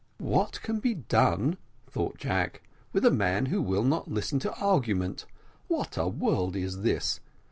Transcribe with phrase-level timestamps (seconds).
[0.17, 1.57] "What can be done,"
[1.87, 5.27] thought Jack, "with a man who will not listen to argument?
[5.67, 7.19] What a world is this!